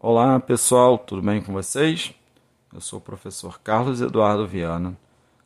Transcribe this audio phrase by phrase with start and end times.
[0.00, 2.14] Olá pessoal, tudo bem com vocês?
[2.72, 4.96] Eu sou o professor Carlos Eduardo Viana,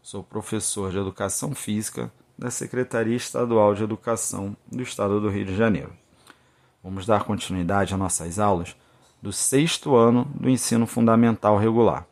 [0.02, 5.56] sou professor de Educação Física da Secretaria Estadual de Educação do Estado do Rio de
[5.56, 5.94] Janeiro.
[6.84, 8.76] Vamos dar continuidade às nossas aulas
[9.22, 12.06] do sexto ano do ensino fundamental regular.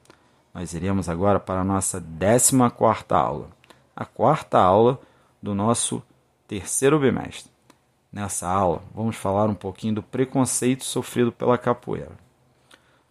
[0.55, 3.51] Nós iremos agora para a nossa décima quarta aula,
[3.95, 4.99] a quarta aula
[5.43, 6.03] do nosso
[6.49, 7.53] terceiro bimestre.
[8.11, 12.30] Nessa aula, vamos falar um pouquinho do preconceito sofrido pela capoeira.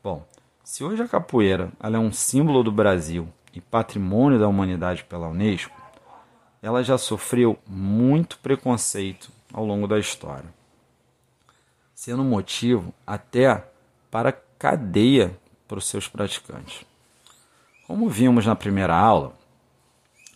[0.02, 0.26] Bom,
[0.64, 5.76] se hoje a capoeira é um símbolo do Brasil e patrimônio da humanidade pela Unesco,
[6.62, 10.46] ela já sofreu muito preconceito ao longo da história,
[11.94, 13.68] sendo motivo até
[14.10, 16.86] para cadeia para os seus praticantes.
[17.86, 19.34] Como vimos na primeira aula,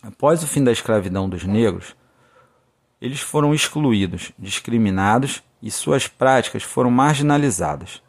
[0.02, 1.96] após o fim da escravidão dos negros,
[3.00, 8.03] eles foram excluídos, discriminados e suas práticas foram marginalizadas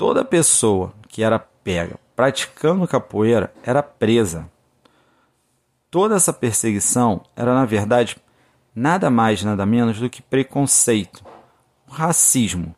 [0.00, 4.50] toda pessoa que era pega praticando capoeira era presa.
[5.90, 8.16] Toda essa perseguição era, na verdade,
[8.74, 11.22] nada mais, nada menos do que preconceito,
[11.86, 12.74] racismo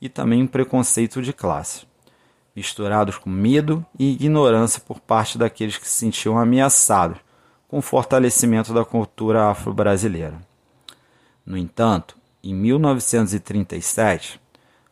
[0.00, 1.86] e também um preconceito de classe,
[2.56, 7.18] misturados com medo e ignorância por parte daqueles que se sentiam ameaçados
[7.68, 10.40] com o fortalecimento da cultura afro-brasileira.
[11.46, 14.42] No entanto, em 1937,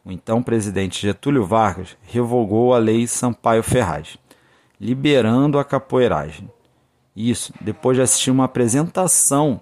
[0.04, 4.18] o então presidente Getúlio Vargas revogou a Lei Sampaio Ferraz,
[4.80, 6.50] liberando a capoeiragem.
[7.14, 9.60] Isso depois de assistir uma apresentação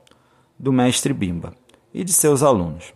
[0.59, 1.53] do mestre Bimba
[1.93, 2.95] e de seus alunos.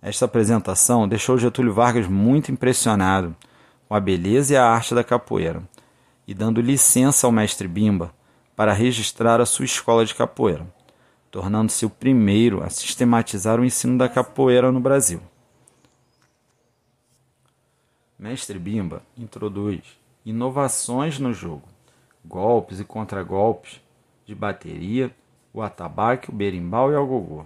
[0.00, 3.36] Esta apresentação deixou Getúlio Vargas muito impressionado
[3.88, 5.62] com a beleza e a arte da capoeira,
[6.26, 8.12] e dando licença ao mestre Bimba
[8.56, 10.66] para registrar a sua escola de capoeira,
[11.30, 15.20] tornando-se o primeiro a sistematizar o ensino da capoeira no Brasil.
[18.22, 21.64] Mestre Bimba introduz inovações no jogo,
[22.24, 23.80] golpes e contragolpes
[24.24, 25.12] de bateria,
[25.52, 27.44] o atabaque, o berimbau e o gogô,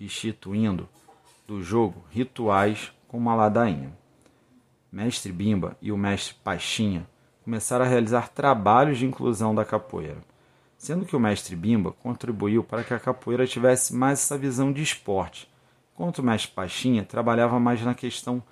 [0.00, 0.88] destituindo
[1.46, 3.92] do jogo rituais como a ladainha.
[4.90, 7.06] Mestre Bimba e o mestre Pachinha
[7.44, 10.24] começaram a realizar trabalhos de inclusão da capoeira,
[10.78, 14.82] sendo que o mestre Bimba contribuiu para que a capoeira tivesse mais essa visão de
[14.82, 15.46] esporte,
[15.92, 18.42] enquanto o mestre Pachinha trabalhava mais na questão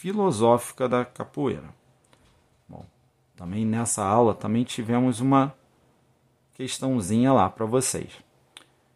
[0.00, 1.74] filosófica da capoeira.
[2.68, 2.86] Bom,
[3.34, 5.52] também nessa aula também tivemos uma
[6.54, 8.12] questãozinha lá para vocês.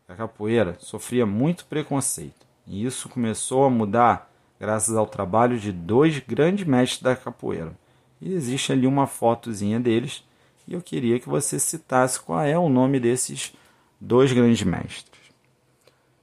[0.06, 4.30] A capoeira sofria muito preconceito e isso começou a mudar
[4.60, 7.76] graças ao trabalho de dois grandes mestres da capoeira.
[8.20, 10.24] E existe ali uma fotozinha deles
[10.68, 13.52] e eu queria que você citasse qual é o nome desses
[14.00, 15.20] dois grandes mestres.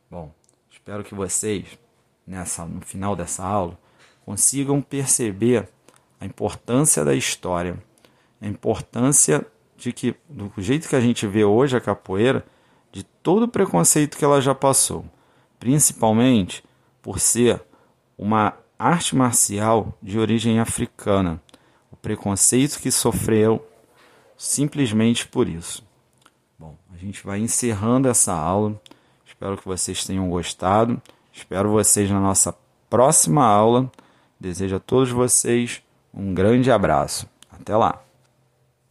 [0.09, 0.31] Bom,
[0.71, 1.77] espero que vocês
[2.25, 3.77] nessa no final dessa aula
[4.29, 5.67] consigam perceber
[6.21, 7.81] a importância da história,
[8.39, 9.43] a importância
[9.75, 12.45] de que, do jeito que a gente vê hoje a capoeira,
[12.91, 15.03] de todo o preconceito que ela já passou,
[15.59, 16.63] principalmente
[17.01, 17.59] por ser
[18.15, 21.41] uma arte marcial de origem africana,
[21.91, 23.67] o preconceito que sofreu
[24.37, 25.83] simplesmente por isso.
[26.59, 28.79] Bom, a gente vai encerrando essa aula.
[29.25, 31.01] Espero que vocês tenham gostado.
[31.33, 32.55] Espero vocês na nossa
[32.87, 33.91] próxima aula
[34.39, 35.81] Desejo a todos vocês
[36.13, 37.27] um grande abraço.
[37.51, 38.01] Até lá!